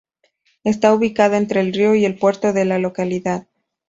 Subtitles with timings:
[0.63, 3.45] Está ubicada entre el río y el puerto de la localidad.